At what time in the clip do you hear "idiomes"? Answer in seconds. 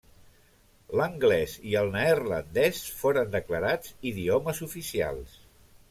4.13-4.67